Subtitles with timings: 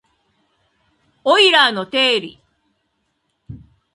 [1.25, 2.41] オイラーの定理